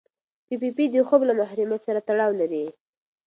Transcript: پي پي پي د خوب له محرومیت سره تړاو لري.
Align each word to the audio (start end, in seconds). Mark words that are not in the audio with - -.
پي 0.47 0.53
پي 0.61 0.69
پي 0.77 0.85
د 0.93 0.95
خوب 1.07 1.21
له 1.29 1.33
محرومیت 1.39 1.81
سره 1.87 2.05
تړاو 2.07 2.31
لري. 2.41 2.65